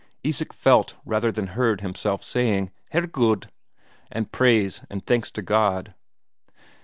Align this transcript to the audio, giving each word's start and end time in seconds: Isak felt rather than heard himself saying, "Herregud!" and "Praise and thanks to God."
Isak 0.23 0.51
felt 0.51 0.95
rather 1.05 1.31
than 1.31 1.45
heard 1.45 1.81
himself 1.81 2.23
saying, 2.23 2.71
"Herregud!" 2.91 3.49
and 4.11 4.31
"Praise 4.31 4.81
and 4.89 5.05
thanks 5.05 5.29
to 5.29 5.43
God." 5.43 5.93